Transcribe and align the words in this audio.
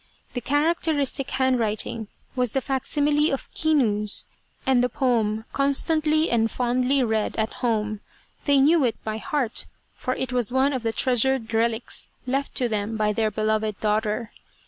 The 0.33 0.41
characteristic 0.41 1.29
handwriting 1.29 2.07
was 2.35 2.53
the 2.53 2.59
facsimile 2.59 3.29
of 3.29 3.51
Kinu's, 3.51 4.25
and 4.65 4.83
the 4.83 4.89
poem 4.89 5.45
constantly 5.53 6.31
and 6.31 6.49
fondly 6.49 7.03
read 7.03 7.35
at 7.35 7.53
home 7.61 7.99
they 8.45 8.57
knew 8.59 8.83
it 8.83 8.95
by 9.03 9.17
heart, 9.19 9.67
for 9.93 10.15
it 10.15 10.33
was 10.33 10.51
one 10.51 10.73
of 10.73 10.81
the 10.81 10.91
treasured 10.91 11.53
relics 11.53 12.09
left 12.25 12.55
to 12.55 12.67
them 12.67 12.97
by 12.97 13.13
their 13.13 13.29
beloved 13.29 13.79
daughter. 13.79 14.31